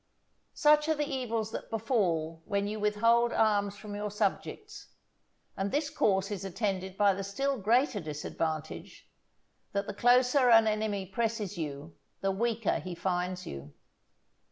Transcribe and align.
Such 0.55 0.89
are 0.89 0.95
the 0.95 1.05
evils 1.05 1.51
that 1.51 1.69
befall 1.69 2.41
when 2.45 2.65
you 2.67 2.79
withhold 2.79 3.31
arms 3.31 3.77
from 3.77 3.93
your 3.93 4.09
subjects; 4.09 4.87
and 5.55 5.69
this 5.71 5.91
course 5.91 6.31
is 6.31 6.43
attended 6.43 6.97
by 6.97 7.13
the 7.13 7.23
still 7.23 7.59
greater 7.59 7.99
disadvantage, 7.99 9.07
that 9.73 9.85
the 9.85 9.93
closer 9.93 10.49
an 10.49 10.65
enemy 10.65 11.05
presses 11.05 11.55
you 11.55 11.95
the 12.21 12.31
weaker 12.31 12.79
he 12.79 12.95
finds 12.95 13.45
you. 13.45 13.75